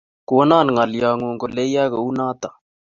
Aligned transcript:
Kono 0.29 0.55
ngalyongung 0.71 1.37
kole 1.41 1.63
iyae 1.69 1.85
kunoto 1.93 2.49